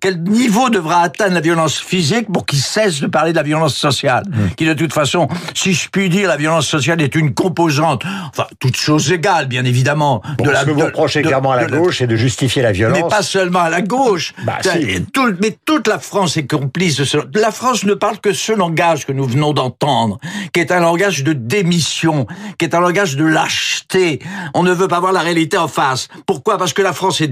Quel 0.00 0.20
niveau 0.20 0.70
devra 0.70 1.02
atteindre 1.02 1.34
la 1.34 1.40
violence 1.40 1.76
physique 1.78 2.26
pour 2.32 2.46
qu'ils 2.46 2.58
cessent 2.58 3.00
de 3.00 3.06
parler 3.06 3.30
de 3.30 3.36
la 3.36 3.44
violence 3.44 3.76
sociale 3.76 4.24
Qui 4.56 4.66
de 4.66 4.74
toute 4.74 4.92
façon, 4.92 5.28
si 5.54 5.72
je 5.72 5.88
puis 5.88 6.08
dire, 6.08 6.26
la 6.26 6.36
violence 6.36 6.66
sociale 6.66 7.00
est 7.00 7.14
une 7.14 7.32
composante, 7.32 8.02
enfin, 8.30 8.48
toutes 8.58 8.76
choses 8.76 9.12
égales, 9.12 9.46
bien 9.46 9.64
évidemment, 9.64 10.20
Bon, 10.36 10.44
de 10.44 10.50
la 10.50 10.64
que 10.64 10.70
vous 10.72 10.80
de- 10.80 11.27
de- 11.28 11.34
à 11.48 11.56
la 11.56 11.66
gauche, 11.66 11.98
c'est 11.98 12.06
de 12.06 12.16
justifier 12.16 12.62
la 12.62 12.72
violence. 12.72 12.98
mais 13.02 13.08
pas 13.08 13.22
seulement 13.22 13.60
à 13.60 13.70
la 13.70 13.82
gauche. 13.82 14.34
Bah, 14.44 14.58
si. 14.62 15.04
tout- 15.12 15.34
mais 15.40 15.56
toute 15.64 15.86
la 15.86 15.98
France 15.98 16.36
est 16.36 16.46
complice 16.46 16.96
de 16.96 17.04
ce. 17.04 17.18
La 17.34 17.50
France 17.50 17.84
ne 17.84 17.94
parle 17.94 18.18
que 18.18 18.32
ce 18.32 18.52
langage 18.52 19.06
que 19.06 19.12
nous 19.12 19.24
venons 19.26 19.52
d'entendre, 19.52 20.18
qui 20.52 20.60
est 20.60 20.72
un 20.72 20.80
langage 20.80 21.24
de 21.24 21.32
démission, 21.32 22.26
qui 22.58 22.64
est 22.64 22.74
un 22.74 22.80
langage 22.80 23.16
de 23.16 23.24
lâcheté. 23.24 24.20
On 24.54 24.62
ne 24.62 24.72
veut 24.72 24.88
pas 24.88 25.00
voir 25.00 25.12
la 25.12 25.20
réalité 25.20 25.56
en 25.56 25.68
face. 25.68 26.08
Pourquoi? 26.26 26.58
Parce 26.58 26.72
que 26.72 26.82
la 26.82 26.92
France 26.92 27.20
est, 27.20 27.28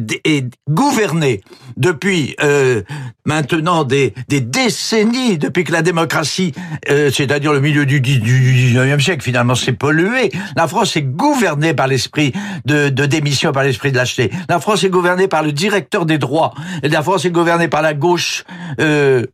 gouvernée 0.69 1.40
depuis 1.76 2.34
euh, 2.42 2.82
maintenant 3.25 3.84
des, 3.84 4.14
des 4.28 4.40
décennies, 4.40 5.38
depuis 5.38 5.64
que 5.64 5.72
la 5.72 5.82
démocratie, 5.82 6.52
euh, 6.90 7.10
c'est-à-dire 7.10 7.52
le 7.52 7.60
milieu 7.60 7.87
du, 7.87 8.00
du, 8.00 8.19
du 8.19 8.52
19e 8.52 9.00
siècle, 9.00 9.22
finalement, 9.22 9.54
s'est 9.54 9.72
polluée. 9.72 10.31
La 10.56 10.69
France 10.69 10.96
est 10.96 11.02
gouvernée 11.02 11.75
par 11.75 11.87
l'esprit 11.87 12.32
de, 12.64 12.88
de 12.88 13.06
démission, 13.06 13.52
par 13.52 13.64
l'esprit 13.64 13.86
de 13.91 13.97
lâcheté. 13.97 14.31
La 14.49 14.61
France 14.61 14.85
est 14.85 14.91
gouvernée 14.91 15.29
par 15.29 15.43
le 15.43 15.53
directeur 15.53 16.06
des 16.06 16.19
droits. 16.19 16.53
Et 16.83 16.88
la 16.88 17.03
France 17.03 17.25
est 17.25 17.31
gouvernée 17.31 17.69
par 17.69 17.83
la 17.83 17.94
gauche. 17.94 18.44
Euh, 18.81 19.27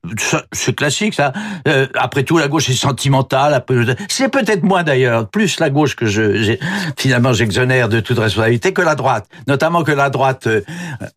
c'est 0.52 0.74
classique, 0.74 1.14
ça. 1.14 1.32
Euh, 1.68 1.86
après 1.94 2.22
tout, 2.24 2.38
la 2.38 2.48
gauche 2.48 2.68
est 2.70 2.74
sentimentale. 2.74 3.64
C'est 4.08 4.28
peut-être 4.28 4.62
moi 4.62 4.82
d'ailleurs, 4.82 5.28
plus 5.28 5.60
la 5.60 5.70
gauche 5.70 5.96
que 5.96 6.06
je, 6.06 6.56
finalement, 6.96 7.32
j'exonère 7.32 7.88
de 7.88 8.00
toute 8.00 8.18
responsabilité 8.18 8.72
que 8.72 8.82
la 8.82 8.94
droite. 8.94 9.26
Notamment 9.46 9.82
que 9.82 9.92
la 9.92 10.10
droite, 10.10 10.46
euh, 10.46 10.62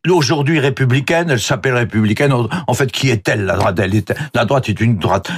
aujourd'hui 0.10 0.60
républicaine, 0.60 1.30
elle 1.30 1.40
s'appelle 1.40 1.74
républicaine. 1.74 2.34
En 2.68 2.74
fait, 2.74 2.92
qui 2.92 3.10
est-elle 3.10 3.46
la 3.46 3.56
droite? 3.56 3.80
Elle 3.80 3.96
est, 3.96 4.14
La 4.34 4.46
droite 4.46 4.70
est 4.70 4.80
une 4.80 4.98
droite 4.98 5.30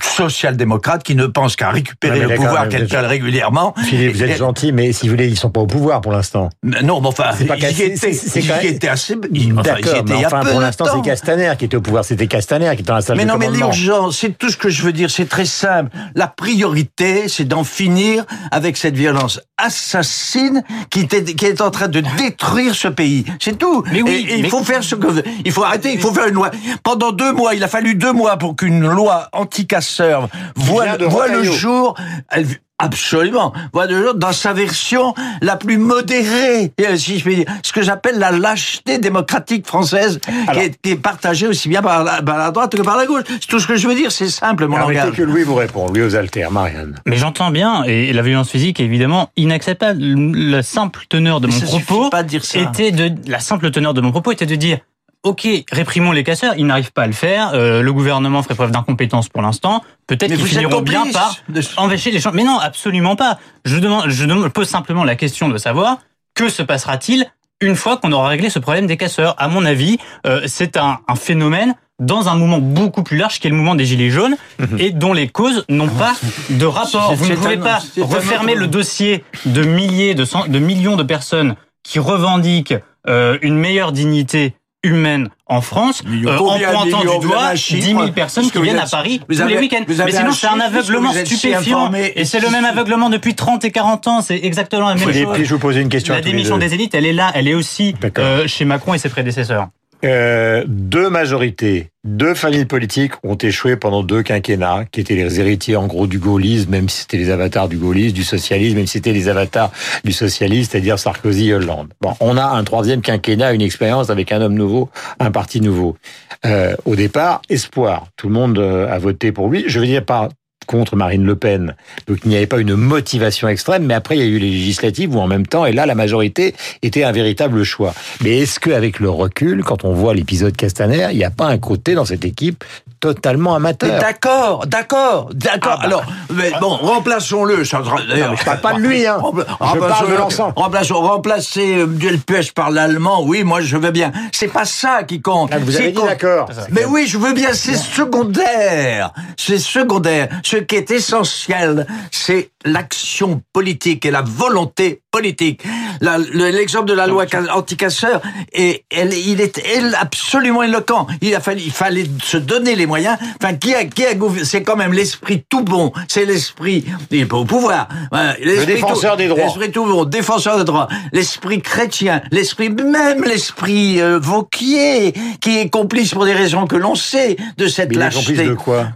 social-démocrate 0.00 1.02
qui 1.02 1.14
ne 1.14 1.26
pense 1.26 1.56
qu'à 1.56 1.70
récupérer 1.70 2.20
le 2.20 2.34
pouvoir 2.34 2.68
qu'elle 2.68 2.88
régulièrement. 3.06 3.74
Philippe, 3.84 4.14
vous 4.14 4.22
êtes 4.22 4.38
gentil, 4.38 4.72
mais 4.72 4.92
si 4.92 5.06
vous 5.06 5.14
voulez, 5.14 5.28
ils 5.28 5.38
sont 5.38 5.50
pas 5.50 5.60
au 5.60 5.66
pouvoir 5.66 6.00
pour 6.00 6.12
l'instant. 6.12 6.50
mais 6.62 6.82
Non, 6.92 7.00
mais 7.00 7.08
enfin, 7.08 7.30
C'est 7.36 7.44
pas 7.46 7.56
c'est- 7.58 8.42
quand 8.42 8.54
même- 8.56 8.66
étais 8.66 8.88
assez, 8.88 9.14
enfin, 9.14 9.28
il 9.32 9.54
mais 9.54 10.26
enfin, 10.26 10.40
pour 10.44 10.60
l'instant, 10.60 10.84
c'est 10.94 11.00
Castaner 11.02 11.52
qui 11.58 11.64
était 11.64 11.76
au 11.76 11.80
pouvoir. 11.80 12.04
C'était 12.04 12.26
Castaner 12.26 12.66
qui 12.76 12.82
était 12.82 12.82
dans 12.84 12.94
la 12.96 13.00
salle 13.00 13.16
Mais 13.16 13.24
de 13.24 13.28
non, 13.30 13.38
mais 13.38 13.48
l'urgence, 13.48 14.18
c'est 14.18 14.36
tout 14.36 14.50
ce 14.50 14.56
que 14.58 14.68
je 14.68 14.82
veux 14.82 14.92
dire, 14.92 15.10
c'est 15.10 15.28
très 15.28 15.44
simple. 15.46 15.90
La 16.14 16.26
priorité, 16.26 17.28
c'est 17.28 17.44
d'en 17.44 17.64
finir 17.64 18.24
avec 18.50 18.76
cette 18.76 18.94
violence 18.96 19.40
assassine 19.56 20.62
qui, 20.90 21.00
était- 21.00 21.24
qui 21.24 21.46
est 21.46 21.60
en 21.60 21.70
train 21.70 21.88
de 21.88 22.02
détruire 22.18 22.74
ce 22.74 22.88
pays. 22.88 23.24
C'est 23.40 23.58
tout. 23.58 23.82
Mais 23.92 24.02
oui, 24.02 24.10
et, 24.28 24.32
et 24.32 24.36
il 24.36 24.42
mais- 24.42 24.48
faut 24.48 24.62
faire 24.64 24.82
ce 24.84 24.94
que, 24.94 25.06
il 25.44 25.52
faut 25.52 25.64
arrêter, 25.64 25.92
il 25.94 26.00
faut 26.00 26.12
faire 26.12 26.26
une 26.26 26.34
loi. 26.34 26.50
Pendant 26.82 27.12
deux 27.12 27.32
mois, 27.32 27.54
il 27.54 27.62
a 27.64 27.68
fallu 27.68 27.94
deux 27.94 28.12
mois 28.12 28.36
pour 28.36 28.56
qu'une 28.56 28.86
loi 28.86 29.28
anti-casseur 29.32 30.28
voit, 30.56 30.96
le 31.28 31.42
jour. 31.42 31.94
Elle- 32.30 32.46
Absolument. 32.82 33.52
Voit 33.72 33.86
le 33.86 34.02
jour 34.02 34.14
dans 34.14 34.32
sa 34.32 34.52
version 34.52 35.14
la 35.40 35.56
plus 35.56 35.78
modérée, 35.78 36.72
euh, 36.80 36.96
si 36.96 37.18
je 37.18 37.24
puis 37.24 37.36
dire. 37.36 37.44
Ce 37.62 37.72
que 37.72 37.80
j'appelle 37.80 38.18
la 38.18 38.32
lâcheté 38.32 38.98
démocratique 38.98 39.66
française, 39.66 40.18
qui, 40.52 40.58
est, 40.58 40.80
qui 40.82 40.90
est 40.90 40.96
partagée 40.96 41.46
aussi 41.46 41.68
bien 41.68 41.80
par 41.80 42.02
la, 42.02 42.22
par 42.22 42.38
la 42.38 42.50
droite 42.50 42.74
que 42.76 42.82
par 42.82 42.96
la 42.96 43.06
gauche. 43.06 43.22
C'est 43.28 43.46
tout 43.46 43.60
ce 43.60 43.68
que 43.68 43.76
je 43.76 43.86
veux 43.86 43.94
dire, 43.94 44.10
c'est 44.10 44.28
simple, 44.28 44.66
mon 44.66 44.76
Arrêtez 44.76 44.98
langage. 44.98 45.16
que 45.16 45.22
Louis 45.22 45.44
vous 45.44 45.54
répond, 45.54 45.86
Louis 45.86 46.02
aux 46.02 46.16
altères, 46.16 46.50
Marianne. 46.50 46.96
Mais 47.06 47.16
j'entends 47.16 47.50
bien, 47.50 47.84
et 47.84 48.12
la 48.12 48.22
violence 48.22 48.50
physique 48.50 48.80
est 48.80 48.84
évidemment 48.84 49.30
inacceptable. 49.36 50.00
La 50.02 50.62
simple 50.64 51.04
teneur 51.08 51.40
de 51.40 51.46
Mais 51.46 51.52
mon 51.52 51.60
ça 51.60 51.66
suffit 51.66 51.84
propos 51.84 52.10
pas 52.10 52.24
de 52.24 52.28
dire 52.28 52.44
ça. 52.44 52.58
était 52.58 52.90
de 52.90 53.12
la 53.30 53.38
simple 53.38 53.70
teneur 53.70 53.94
de 53.94 54.00
mon 54.00 54.10
propos 54.10 54.32
était 54.32 54.46
de 54.46 54.56
dire 54.56 54.78
Ok, 55.24 55.46
réprimons 55.70 56.10
les 56.10 56.24
casseurs, 56.24 56.54
ils 56.56 56.66
n'arrivent 56.66 56.92
pas 56.92 57.02
à 57.02 57.06
le 57.06 57.12
faire. 57.12 57.52
euh, 57.54 57.80
le 57.80 57.92
gouvernement 57.92 58.42
ferait 58.42 58.56
preuve 58.56 58.72
d'incompétence 58.72 59.28
pour 59.28 59.40
l'instant. 59.42 59.82
Peut-être 60.08 60.34
qu'ils 60.34 60.46
finiront 60.46 60.80
bien 60.80 61.04
par 61.12 61.36
empêcher 61.76 62.10
les 62.10 62.18
gens. 62.18 62.32
Mais 62.34 62.42
non, 62.42 62.58
absolument 62.58 63.14
pas. 63.14 63.38
Je 63.64 63.76
demande, 63.78 64.08
je 64.08 64.24
demande, 64.24 64.48
pose 64.48 64.68
simplement 64.68 65.04
la 65.04 65.14
question 65.14 65.48
de 65.48 65.58
savoir 65.58 65.98
que 66.34 66.48
se 66.48 66.62
passera-t-il 66.62 67.26
une 67.60 67.76
fois 67.76 67.98
qu'on 67.98 68.10
aura 68.10 68.28
réglé 68.28 68.50
ce 68.50 68.58
problème 68.58 68.88
des 68.88 68.96
casseurs? 68.96 69.36
À 69.38 69.46
mon 69.46 69.64
avis, 69.64 69.98
euh, 70.26 70.42
c'est 70.46 70.76
un, 70.76 70.98
un 71.06 71.14
phénomène 71.14 71.74
dans 72.00 72.28
un 72.28 72.34
mouvement 72.34 72.58
beaucoup 72.58 73.04
plus 73.04 73.16
large 73.16 73.38
qui 73.38 73.46
est 73.46 73.50
le 73.50 73.54
mouvement 73.54 73.76
des 73.76 73.84
Gilets 73.84 74.10
jaunes 74.10 74.34
et 74.78 74.90
dont 74.90 75.12
les 75.12 75.28
causes 75.28 75.64
n'ont 75.68 75.86
pas 75.88 76.14
de 76.50 76.66
rapport. 76.66 77.14
Vous 77.14 77.28
ne 77.28 77.36
pouvez 77.36 77.58
pas 77.58 77.78
refermer 78.00 78.56
le 78.56 78.66
dossier 78.66 79.22
de 79.46 79.62
milliers, 79.62 80.14
de, 80.16 80.24
cent- 80.24 80.48
de 80.48 80.58
millions 80.58 80.96
de 80.96 81.04
personnes 81.04 81.54
qui 81.84 82.00
revendiquent 82.00 82.74
euh, 83.08 83.38
une 83.42 83.56
meilleure 83.56 83.92
dignité 83.92 84.56
humaine 84.84 85.28
en 85.46 85.60
France 85.60 86.02
euh, 86.06 86.36
en 86.38 86.58
pointant 86.58 87.00
du 87.00 87.26
doigt 87.26 87.44
un 87.48 87.52
10 87.54 87.58
chiffre 87.58 87.82
000 87.84 88.08
personnes 88.12 88.50
qui 88.50 88.60
viennent 88.60 88.76
êtes- 88.76 88.82
à 88.82 88.88
Paris 88.90 89.20
vous 89.28 89.34
tous 89.36 89.40
avez- 89.42 89.54
les 89.54 89.60
week-ends. 89.60 89.84
Mais 89.88 90.10
sinon, 90.10 90.30
un 90.30 90.32
c'est 90.32 90.46
un 90.48 90.60
aveuglement 90.60 91.12
stupéfiant. 91.12 91.92
Et 92.14 92.24
c'est 92.24 92.40
le 92.40 92.50
même 92.50 92.64
aveuglement 92.64 93.08
depuis 93.10 93.34
30 93.34 93.64
et 93.64 93.70
40 93.70 94.06
ans. 94.08 94.22
C'est 94.22 94.40
exactement 94.42 94.88
la 94.88 94.94
même 94.94 95.04
chose. 95.04 95.26
puis 95.34 95.44
je 95.44 95.54
vous 95.54 95.60
poser 95.60 95.80
une 95.80 95.88
question 95.88 96.14
La 96.14 96.20
démission 96.20 96.58
des 96.58 96.74
élites, 96.74 96.94
elle 96.94 97.06
est 97.06 97.12
là. 97.12 97.30
Elle 97.34 97.48
est 97.48 97.54
aussi 97.54 97.94
euh, 98.18 98.46
chez 98.46 98.64
Macron 98.64 98.94
et 98.94 98.98
ses 98.98 99.08
prédécesseurs. 99.08 99.68
Euh, 100.04 100.64
deux 100.66 101.08
majorités, 101.08 101.90
deux 102.02 102.34
familles 102.34 102.64
politiques 102.64 103.12
ont 103.22 103.36
échoué 103.36 103.76
pendant 103.76 104.02
deux 104.02 104.24
quinquennats, 104.24 104.84
qui 104.90 105.00
étaient 105.00 105.14
les 105.14 105.38
héritiers 105.38 105.76
en 105.76 105.86
gros 105.86 106.08
du 106.08 106.18
gaullisme, 106.18 106.70
même 106.70 106.88
si 106.88 107.02
c'était 107.02 107.18
les 107.18 107.30
avatars 107.30 107.68
du 107.68 107.76
gaullisme, 107.76 108.12
du 108.12 108.24
socialisme, 108.24 108.76
même 108.76 108.86
si 108.86 108.94
c'était 108.94 109.12
les 109.12 109.28
avatars 109.28 109.70
du 110.04 110.12
socialisme, 110.12 110.70
c'est-à-dire 110.72 110.98
Sarkozy 110.98 111.50
et 111.50 111.54
Hollande. 111.54 111.92
Bon, 112.00 112.14
on 112.18 112.36
a 112.36 112.44
un 112.44 112.64
troisième 112.64 113.00
quinquennat, 113.00 113.52
une 113.52 113.62
expérience 113.62 114.10
avec 114.10 114.32
un 114.32 114.40
homme 114.40 114.54
nouveau, 114.54 114.90
un 115.20 115.30
parti 115.30 115.60
nouveau. 115.60 115.96
Euh, 116.44 116.74
au 116.84 116.96
départ, 116.96 117.40
espoir. 117.48 118.08
Tout 118.16 118.26
le 118.26 118.34
monde 118.34 118.58
euh, 118.58 118.92
a 118.92 118.98
voté 118.98 119.30
pour 119.30 119.48
lui. 119.48 119.64
Je 119.68 119.78
veux 119.78 119.86
dire 119.86 120.04
pas 120.04 120.28
contre 120.66 120.96
Marine 120.96 121.24
Le 121.24 121.36
Pen. 121.36 121.74
Donc 122.06 122.18
il 122.24 122.30
n'y 122.30 122.36
avait 122.36 122.46
pas 122.46 122.58
une 122.58 122.74
motivation 122.74 123.48
extrême, 123.48 123.84
mais 123.84 123.94
après 123.94 124.16
il 124.16 124.20
y 124.20 124.22
a 124.22 124.26
eu 124.26 124.38
les 124.38 124.50
législatives 124.50 125.14
où 125.14 125.20
en 125.20 125.26
même 125.26 125.46
temps, 125.46 125.66
et 125.66 125.72
là 125.72 125.86
la 125.86 125.94
majorité 125.94 126.54
était 126.82 127.04
un 127.04 127.12
véritable 127.12 127.64
choix. 127.64 127.94
Mais 128.22 128.38
est-ce 128.38 128.60
qu'avec 128.60 129.00
le 129.00 129.10
recul, 129.10 129.62
quand 129.64 129.84
on 129.84 129.92
voit 129.92 130.14
l'épisode 130.14 130.56
Castaner, 130.56 131.08
il 131.12 131.18
n'y 131.18 131.24
a 131.24 131.30
pas 131.30 131.46
un 131.46 131.58
côté 131.58 131.94
dans 131.94 132.04
cette 132.04 132.24
équipe 132.24 132.64
totalement 133.02 133.54
amateur 133.56 133.98
D'accord, 134.00 134.64
d'accord, 134.66 135.28
d'accord. 135.34 135.72
Ah 135.74 135.76
bah. 135.78 135.86
Alors, 135.86 136.04
mais 136.32 136.52
bon, 136.60 136.68
remplaçons-le. 136.68 137.64
Ça, 137.64 137.82
d'ailleurs, 138.08 138.36
je 138.36 138.44
parle 138.44 138.60
pas 138.60 138.74
de 138.74 138.78
lui, 138.78 139.04
hein. 139.06 139.20
Je 139.20 139.42
parle 139.42 139.44
de 139.44 139.52
remplaçons-le. 139.82 140.16
l'ensemble. 140.16 140.52
Remplaçons- 140.56 140.94
remplacer 141.00 141.78
euh, 141.78 141.86
Delpech 141.86 142.52
par 142.54 142.70
l'allemand, 142.70 143.24
oui, 143.24 143.42
moi 143.42 143.60
je 143.60 143.76
veux 143.76 143.90
bien. 143.90 144.12
C'est 144.30 144.46
pas 144.48 144.64
ça 144.64 145.02
qui 145.02 145.20
compte. 145.20 145.50
Ah, 145.52 145.58
Vous 145.58 145.74
avez 145.76 145.90
dit 145.90 146.00
d'accord. 146.00 146.48
Mais 146.70 146.84
oui, 146.84 147.06
je 147.08 147.18
veux 147.18 147.32
bien, 147.32 147.52
c'est 147.54 147.74
secondaire. 147.76 149.10
C'est 149.36 149.58
secondaire. 149.58 150.28
Ce 150.44 150.56
qui 150.58 150.76
est 150.76 150.90
essentiel, 150.92 151.88
c'est 152.12 152.51
l'action 152.64 153.42
politique 153.52 154.04
et 154.06 154.10
la 154.10 154.22
volonté 154.22 155.02
politique. 155.10 155.62
Le- 156.00 156.50
L'exemple 156.50 156.86
de 156.86 156.94
la 156.94 157.06
loi 157.06 157.26
ca- 157.28 157.54
anti-casseur, 157.54 158.20
et 158.52 158.84
elle, 158.90 159.12
il 159.14 159.40
est 159.40 159.58
elle, 159.76 159.94
absolument 160.00 160.62
éloquent. 160.62 161.06
Il 161.20 161.34
a 161.34 161.40
fallu, 161.40 161.60
il 161.64 161.70
fallait 161.72 162.06
se 162.22 162.36
donner 162.36 162.74
les 162.74 162.86
moyens. 162.86 163.18
Enfin, 163.42 163.54
qui 163.54 163.74
a, 163.74 163.84
qui 163.84 164.04
a 164.04 164.10
c'est 164.44 164.62
quand 164.62 164.76
même 164.76 164.92
l'esprit 164.92 165.44
tout 165.48 165.62
bon. 165.64 165.92
C'est 166.08 166.24
l'esprit, 166.24 166.84
il 167.10 167.20
est 167.20 167.26
pas 167.26 167.36
au 167.36 167.44
pouvoir. 167.44 167.88
Voilà, 168.10 168.36
l'esprit 168.40 168.74
défenseur 168.74 169.12
tout- 169.12 169.18
des 169.18 169.28
droits. 169.28 169.44
L'esprit 169.44 169.70
tout 169.70 169.84
bon, 169.84 170.04
défenseur 170.04 170.58
des 170.58 170.64
droits. 170.64 170.88
L'esprit 171.12 171.60
chrétien, 171.62 172.22
l'esprit, 172.30 172.70
même 172.70 173.22
l'esprit 173.24 174.00
euh, 174.00 174.18
Vauquier, 174.18 175.12
qui 175.40 175.58
est 175.58 175.68
complice 175.70 176.12
pour 176.12 176.24
des 176.24 176.34
raisons 176.34 176.66
que 176.66 176.76
l'on 176.76 176.94
sait 176.94 177.36
de 177.56 177.66
cette 177.68 177.90
Mais 177.90 177.94
il 177.94 177.98
est 177.98 178.04
lâcheté. 178.04 178.24
complice 178.34 178.48
de 178.48 178.54
quoi? 178.54 178.88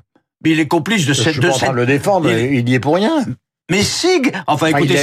Il 0.45 0.61
est 0.61 0.69
complice 0.69 1.07
de 1.07 1.13
Je 1.13 1.23
cette, 1.23 1.33
suis 1.35 1.41
de 1.43 1.51
cette, 1.51 1.71
de 1.71 1.75
le 1.75 1.87
défendre, 1.87 2.31
il- 2.31 2.55
il 2.61 2.69
y 2.69 2.75
est 2.75 2.81
pour 2.81 2.95
rien. 2.95 3.25
Mais 3.71 3.83
Sig, 3.83 4.33
enfin 4.47 4.67
Enfin, 4.67 4.79
écoutez, 4.79 4.95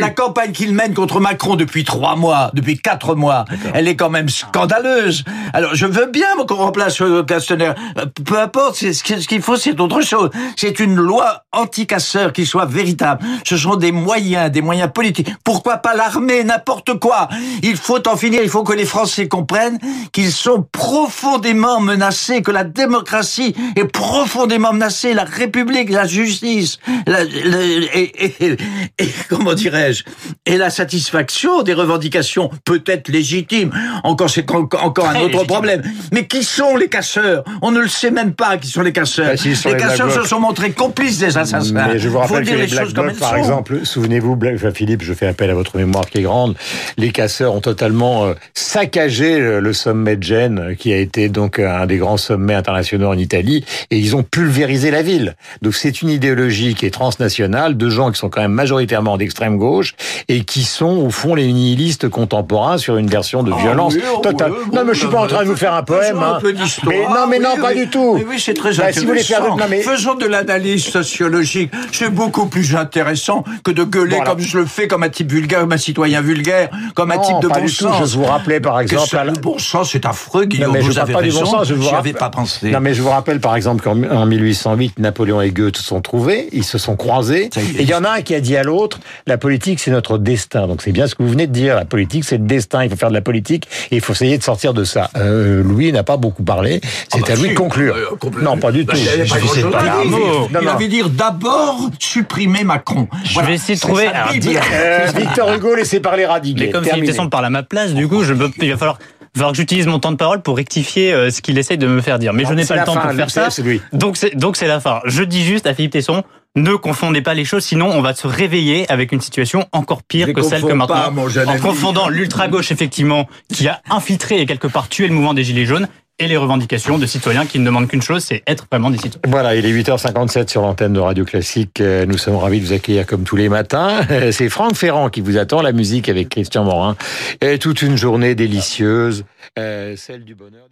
la 0.00 0.10
campagne 0.10 0.52
qu'il 0.52 0.74
mène 0.74 0.94
contre 0.94 1.20
Macron 1.20 1.56
depuis 1.56 1.84
trois 1.84 2.16
mois, 2.16 2.50
depuis 2.54 2.76
quatre 2.78 3.14
mois, 3.14 3.44
elle 3.74 3.88
est 3.88 3.96
quand 3.96 4.10
même 4.10 4.28
scandaleuse. 4.28 5.24
Alors 5.52 5.74
je 5.74 5.86
veux 5.86 6.06
bien 6.06 6.26
qu'on 6.46 6.54
remplace 6.56 7.00
euh, 7.02 7.22
Castaner, 7.22 7.72
Euh, 7.98 8.06
peu 8.24 8.38
importe, 8.38 8.76
ce 8.76 9.02
qui- 9.02 9.20
ce 9.22 9.26
qu'il 9.28 9.42
faut 9.42 9.56
c'est 9.56 9.78
autre 9.80 10.00
chose. 10.02 10.30
C'est 10.56 10.80
une 10.80 10.96
loi 10.96 11.44
anti-casseur 11.52 12.32
qui 12.32 12.46
soit 12.46 12.66
véritable. 12.66 13.24
Ce 13.46 13.56
sont 13.56 13.76
des 13.76 13.92
moyens, 13.92 14.50
des 14.50 14.62
moyens 14.62 14.90
politiques. 14.92 15.30
Pourquoi 15.44 15.78
pas 15.78 15.94
l'armée, 15.94 16.44
n'importe 16.44 16.98
quoi 16.98 17.28
Il 17.62 17.76
faut 17.76 18.06
en 18.08 18.16
finir, 18.16 18.40
il 18.42 18.48
faut 18.50 18.64
que 18.64 18.72
les 18.72 18.84
Français 18.86 19.28
comprennent 19.28 19.78
qu'ils 20.12 20.32
sont 20.32 20.66
profondément 20.72 21.80
menacés, 21.80 22.42
que 22.42 22.50
la 22.50 22.64
démocratie 22.64 23.54
est 23.76 23.84
profondément 23.84 24.72
menacée, 24.72 25.14
la 25.14 25.24
République, 25.24 25.90
la 25.90 26.06
justice, 26.06 26.78
la- 27.06 27.24
la- 27.24 27.99
et, 28.00 28.34
et- 28.46 28.56
et- 28.98 29.08
comment 29.28 29.54
dirais-je, 29.54 30.04
et 30.46 30.56
la 30.56 30.70
satisfaction 30.70 31.62
des 31.62 31.74
revendications 31.74 32.50
peut-être 32.64 33.08
légitimes. 33.08 33.70
Encore 34.04 34.30
c'est 34.30 34.50
en- 34.50 34.68
encore 34.80 35.08
un 35.08 35.16
autre 35.16 35.26
légitime. 35.26 35.46
problème. 35.46 35.82
Mais 36.12 36.26
qui 36.26 36.42
sont 36.44 36.76
les 36.76 36.88
casseurs? 36.88 37.44
On 37.62 37.70
ne 37.70 37.80
le 37.80 37.88
sait 37.88 38.10
même 38.10 38.32
pas 38.34 38.56
qui 38.58 38.68
sont 38.68 38.82
les 38.82 38.92
casseurs. 38.92 39.26
Bah, 39.26 39.36
sont 39.36 39.68
les 39.68 39.74
les 39.74 39.80
casseurs 39.80 40.12
se 40.12 40.22
sont 40.28 40.40
montrés 40.40 40.70
complices 40.72 41.18
des 41.18 41.36
assassins. 41.36 41.72
Mais 41.72 41.98
je 41.98 42.08
vous 42.08 42.14
Faut 42.14 42.20
rappelle 42.20 42.44
dire 42.44 42.54
que 42.54 42.58
les 42.60 42.66
les 42.66 42.72
Black 42.72 42.92
Blocs, 42.92 43.18
par 43.18 43.30
sont. 43.30 43.36
exemple, 43.36 43.80
souvenez-vous, 43.84 44.38
enfin, 44.54 44.70
Philippe, 44.72 45.02
je 45.02 45.12
fais 45.12 45.26
appel 45.26 45.50
à 45.50 45.54
votre 45.54 45.76
mémoire 45.76 46.06
qui 46.08 46.18
est 46.18 46.22
grande, 46.22 46.56
les 46.96 47.10
casseurs 47.10 47.54
ont 47.54 47.60
totalement 47.60 48.24
euh, 48.26 48.34
saccagé 48.54 49.40
euh, 49.40 49.60
le 49.60 49.72
sommet 49.72 50.16
de 50.16 50.22
Gênes, 50.22 50.58
euh, 50.58 50.74
qui 50.74 50.92
a 50.92 50.96
été 50.96 51.28
donc 51.28 51.58
un 51.58 51.86
des 51.86 51.96
grands 51.98 52.16
sommets 52.16 52.54
internationaux 52.54 53.08
en 53.08 53.18
Italie, 53.18 53.64
et 53.90 53.98
ils 53.98 54.14
ont 54.16 54.22
pulvérisé 54.22 54.90
la 54.90 55.02
ville. 55.02 55.34
Donc 55.62 55.74
c'est 55.74 56.02
une 56.02 56.08
idéologie 56.08 56.74
qui 56.74 56.86
est 56.86 56.90
transnationale, 56.90 57.76
de 57.76 57.89
gens 57.90 58.10
qui 58.10 58.18
sont 58.18 58.28
quand 58.28 58.40
même 58.40 58.52
majoritairement 58.52 59.16
d'extrême 59.16 59.56
gauche, 59.58 59.94
et 60.28 60.44
qui 60.44 60.64
sont 60.64 60.96
au 60.98 61.10
fond 61.10 61.34
les 61.34 61.52
nihilistes 61.52 62.08
contemporains 62.08 62.78
sur 62.78 62.96
une 62.96 63.06
version 63.08 63.42
de 63.42 63.52
Ah 63.54 63.60
violence 63.60 63.94
oui, 63.94 64.02
oh, 64.14 64.18
totale. 64.20 64.52
non, 64.72 64.82
mais 64.86 64.94
je 64.94 65.00
suis 65.00 65.08
pas 65.08 65.22
en 65.22 65.26
train 65.26 65.42
de 65.42 65.48
vous 65.48 65.56
faire 65.56 65.74
un 65.74 65.82
poème. 65.82 66.18
Un 66.18 66.34
hein. 66.34 66.38
peu 66.40 66.52
d'histoire. 66.52 66.88
Mais 66.94 67.02
non, 67.04 67.26
mais 67.28 67.38
non, 67.38 67.50
Oui, 67.56 67.60
pas 67.62 67.74
du 67.74 67.88
tout. 67.88 68.14
Mais 68.16 68.24
oui, 68.28 68.40
c'est 68.40 68.54
très 68.54 68.72
Bah, 68.74 68.92
si 68.92 69.00
vous 69.00 69.06
voulez 69.08 69.22
faire 69.22 69.38
intéressant. 69.42 69.56
non, 69.58 69.64
mais- 69.68 69.82
Faisons 69.82 70.14
de 70.14 70.26
l'analyse 70.26 70.84
sociologique. 70.84 71.72
C'est 71.92 72.10
beaucoup 72.10 72.46
plus 72.46 72.76
intéressant 72.76 73.44
que 73.64 73.70
de 73.70 73.84
gueuler 73.84 74.16
Voilà. 74.16 74.30
comme 74.30 74.40
je 74.40 74.58
le 74.58 74.66
fais, 74.66 74.88
comme 74.88 75.02
un 75.02 75.08
type 75.08 75.30
vulgaire, 75.30 75.60
comme 75.60 75.72
un 75.72 75.76
citoyen 75.78 76.20
vulgaire, 76.20 76.68
comme 76.94 77.10
un 77.10 77.16
Non, 77.16 77.22
type 77.22 77.40
de 77.42 77.48
pas 77.48 77.60
bon 77.60 77.66
du 77.66 77.72
tout. 77.74 77.84
sens. 77.84 78.10
Je 78.10 78.16
vous 78.18 78.24
rappelais 78.24 78.60
par 78.60 78.80
exemple. 78.80 79.08
Que 79.10 79.26
Le 79.26 79.32
bon 79.32 79.58
sens, 79.58 79.90
c'est 79.92 80.06
affreux, 80.06 80.44
Guillaume. 80.44 80.72
Non, 80.74 80.80
vous 80.80 80.98
avez 80.98 81.12
pas 81.12 81.18
raison. 81.20 81.40
bon 81.40 81.46
sens, 81.46 81.68
je 81.68 81.74
vous 81.74 81.88
avais 81.94 82.12
pas 82.12 82.30
pensé. 82.30 82.70
Non, 82.70 82.80
mais 82.80 82.94
je 82.94 83.02
vous 83.02 83.10
rappelle, 83.10 83.40
par 83.40 83.56
exemple, 83.56 83.82
qu'en 83.82 84.00
en 84.02 84.26
1808, 84.26 84.98
Napoléon 84.98 85.40
et 85.40 85.50
Goethe 85.50 85.76
se 85.78 85.82
sont 85.82 86.00
trouvés, 86.00 86.48
ils 86.52 86.64
se 86.64 86.78
sont 86.78 86.96
croisés. 86.96 87.50
Et 87.80 87.84
il 87.84 87.88
y 87.88 87.94
en 87.94 88.04
a 88.04 88.10
un 88.10 88.22
qui 88.22 88.34
a 88.34 88.40
dit 88.40 88.56
à 88.56 88.62
l'autre, 88.62 89.00
la 89.26 89.38
politique, 89.38 89.80
c'est 89.80 89.90
notre 89.90 90.18
destin. 90.18 90.66
Donc 90.66 90.82
c'est 90.82 90.92
bien 90.92 91.06
ce 91.06 91.14
que 91.14 91.22
vous 91.22 91.30
venez 91.30 91.46
de 91.46 91.52
dire, 91.52 91.74
la 91.76 91.84
politique, 91.84 92.24
c'est 92.24 92.38
le 92.38 92.44
destin, 92.46 92.84
il 92.84 92.90
faut 92.90 92.96
faire 92.96 93.08
de 93.08 93.14
la 93.14 93.20
politique, 93.22 93.66
et 93.90 93.96
il 93.96 94.00
faut 94.00 94.12
essayer 94.12 94.38
de 94.38 94.42
sortir 94.42 94.74
de 94.74 94.84
ça. 94.84 95.10
Euh, 95.16 95.62
Louis 95.62 95.90
n'a 95.92 96.02
pas 96.02 96.16
beaucoup 96.16 96.42
parlé, 96.44 96.80
c'est 97.12 97.20
bah 97.20 97.26
à 97.30 97.34
lui 97.36 97.42
si, 97.42 97.48
de 97.50 97.54
conclure. 97.54 97.94
euh, 97.96 98.30
non, 98.42 98.58
pas 98.58 98.70
du 98.72 98.84
Bah, 98.84 98.92
tout. 98.94 99.00
il 99.02 99.08
avait 99.08 99.24
pas 99.28 99.36
Je 99.38 99.66
pas. 99.66 99.82
Non, 100.04 100.48
Il 100.60 100.64
non. 100.66 100.70
avait 100.72 100.88
dire 100.88 101.08
d'abord 101.10 101.90
supprimer 101.98 102.64
Macron. 102.64 103.08
Je 103.24 103.40
vais 103.40 103.54
essayer 103.54 103.74
de 103.76 103.80
trouver. 103.80 104.08
C'est 104.08 104.14
alors, 104.14 104.30
Euh, 104.72 105.06
Victor 105.16 105.52
Hugo, 105.54 105.74
laissez 105.74 106.00
parler 106.00 106.26
Radiguet. 106.26 106.66
Mais 106.66 106.70
comme 106.70 106.82
Philippe 106.82 106.96
Terminé. 106.96 107.12
Tesson 107.12 107.28
parle 107.28 107.46
à 107.46 107.50
ma 107.50 107.62
place, 107.62 107.94
du 107.94 108.06
coup, 108.08 108.22
je 108.24 108.34
peux- 108.34 108.50
il 108.60 108.70
va 108.70 108.76
falloir, 108.76 108.98
va 109.34 109.38
falloir 109.38 109.52
que 109.52 109.56
j'utilise 109.56 109.86
mon 109.86 109.98
temps 109.98 110.12
de 110.12 110.16
parole 110.16 110.42
pour 110.42 110.56
rectifier 110.56 111.12
euh, 111.12 111.30
ce 111.30 111.40
qu'il 111.40 111.58
essaye 111.58 111.78
de 111.78 111.86
me 111.86 112.00
faire 112.00 112.18
dire. 112.18 112.32
Mais 112.32 112.44
je 112.44 112.52
n'ai 112.52 112.64
pas 112.64 112.76
le 112.76 112.84
temps 112.84 112.94
fin, 112.94 113.00
pour 113.00 113.12
faire 113.12 113.30
ça. 113.30 113.48
lui. 113.62 113.80
Donc 113.92 114.16
c'est 114.16 114.36
donc 114.36 114.56
c'est 114.56 114.66
la 114.66 114.80
fin. 114.80 115.00
Je 115.04 115.22
dis 115.22 115.44
juste 115.44 115.66
à 115.66 115.74
Philippe 115.74 115.92
Tesson, 115.92 116.24
ne 116.56 116.74
confondez 116.74 117.22
pas 117.22 117.34
les 117.34 117.44
choses, 117.44 117.64
sinon 117.64 117.90
on 117.90 118.02
va 118.02 118.14
se 118.14 118.26
réveiller 118.26 118.90
avec 118.90 119.12
une 119.12 119.20
situation 119.20 119.66
encore 119.72 120.02
pire 120.02 120.32
que 120.32 120.42
celle 120.42 120.62
que 120.62 120.72
maintenant. 120.72 121.12
pas, 121.12 121.46
en 121.46 121.58
confondant 121.58 122.08
l'ultra 122.08 122.48
gauche 122.48 122.72
effectivement, 122.72 123.28
qui 123.52 123.68
a 123.68 123.80
infiltré 123.88 124.40
et 124.40 124.46
quelque 124.46 124.66
part 124.66 124.88
tué 124.88 125.06
le 125.06 125.14
mouvement 125.14 125.34
des 125.34 125.44
gilets 125.44 125.66
jaunes, 125.66 125.88
et 126.20 126.28
les 126.28 126.36
revendications 126.36 126.98
de 126.98 127.06
citoyens 127.06 127.46
qui 127.46 127.58
ne 127.58 127.64
demandent 127.64 127.88
qu'une 127.88 128.02
chose, 128.02 128.22
c'est 128.22 128.42
être 128.46 128.66
vraiment 128.70 128.90
des 128.90 128.98
citoyens. 128.98 129.20
Voilà, 129.26 129.56
il 129.56 129.66
est 129.66 129.72
8h57 129.72 130.48
sur 130.50 130.62
l'antenne 130.62 130.92
de 130.92 131.00
Radio 131.00 131.24
Classique. 131.24 131.80
Euh, 131.80 132.06
Nous 132.06 132.18
sommes 132.18 132.36
ravis 132.36 132.60
de 132.60 132.66
vous 132.66 132.72
accueillir 132.72 133.06
comme 133.06 133.24
tous 133.24 133.36
les 133.36 133.48
matins. 133.48 134.02
C'est 134.30 134.48
Franck 134.50 134.76
Ferrand 134.76 135.08
qui 135.08 135.22
vous 135.22 135.38
attend, 135.38 135.62
la 135.62 135.72
musique 135.72 136.08
avec 136.08 136.28
Christian 136.28 136.64
Morin. 136.64 136.94
Et 137.40 137.58
toute 137.58 137.82
une 137.82 137.96
journée 137.96 138.34
délicieuse, 138.34 139.24
euh, 139.58 139.94
celle 139.96 140.24
du 140.24 140.34
bonheur. 140.34 140.70